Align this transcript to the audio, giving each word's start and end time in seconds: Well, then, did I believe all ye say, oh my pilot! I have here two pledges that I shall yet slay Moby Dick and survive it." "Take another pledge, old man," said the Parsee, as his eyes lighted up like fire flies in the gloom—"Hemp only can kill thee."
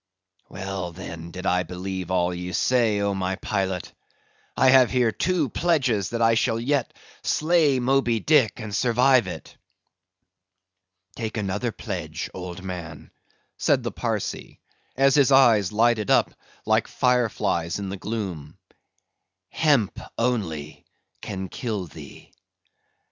Well, 0.49 0.93
then, 0.93 1.29
did 1.29 1.45
I 1.45 1.61
believe 1.61 2.09
all 2.09 2.33
ye 2.33 2.53
say, 2.53 3.01
oh 3.01 3.13
my 3.13 3.35
pilot! 3.35 3.93
I 4.57 4.69
have 4.71 4.89
here 4.89 5.11
two 5.11 5.47
pledges 5.49 6.09
that 6.09 6.23
I 6.23 6.33
shall 6.33 6.59
yet 6.59 6.91
slay 7.21 7.79
Moby 7.79 8.19
Dick 8.19 8.59
and 8.59 8.75
survive 8.75 9.27
it." 9.27 9.55
"Take 11.15 11.37
another 11.37 11.71
pledge, 11.71 12.31
old 12.33 12.63
man," 12.63 13.11
said 13.57 13.83
the 13.83 13.91
Parsee, 13.91 14.57
as 14.95 15.13
his 15.13 15.31
eyes 15.31 15.71
lighted 15.71 16.09
up 16.09 16.33
like 16.65 16.87
fire 16.87 17.29
flies 17.29 17.77
in 17.77 17.89
the 17.89 17.95
gloom—"Hemp 17.97 19.99
only 20.17 20.83
can 21.21 21.47
kill 21.47 21.85
thee." 21.85 22.33